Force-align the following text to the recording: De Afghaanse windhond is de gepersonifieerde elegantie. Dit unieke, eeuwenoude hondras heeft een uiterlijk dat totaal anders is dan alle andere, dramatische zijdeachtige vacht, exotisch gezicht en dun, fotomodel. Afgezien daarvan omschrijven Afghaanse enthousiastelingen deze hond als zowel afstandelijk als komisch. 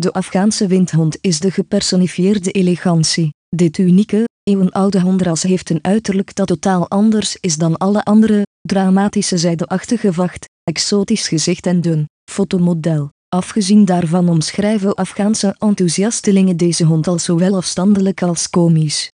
De 0.00 0.12
Afghaanse 0.12 0.66
windhond 0.66 1.18
is 1.20 1.40
de 1.40 1.50
gepersonifieerde 1.50 2.50
elegantie. 2.50 3.32
Dit 3.48 3.78
unieke, 3.78 4.24
eeuwenoude 4.42 5.00
hondras 5.00 5.42
heeft 5.42 5.70
een 5.70 5.78
uiterlijk 5.82 6.34
dat 6.34 6.46
totaal 6.46 6.88
anders 6.88 7.36
is 7.40 7.56
dan 7.56 7.76
alle 7.76 8.04
andere, 8.04 8.42
dramatische 8.60 9.38
zijdeachtige 9.38 10.12
vacht, 10.12 10.48
exotisch 10.62 11.28
gezicht 11.28 11.66
en 11.66 11.80
dun, 11.80 12.08
fotomodel. 12.30 13.10
Afgezien 13.28 13.84
daarvan 13.84 14.28
omschrijven 14.28 14.94
Afghaanse 14.94 15.56
enthousiastelingen 15.58 16.56
deze 16.56 16.84
hond 16.84 17.06
als 17.06 17.24
zowel 17.24 17.56
afstandelijk 17.56 18.22
als 18.22 18.50
komisch. 18.50 19.10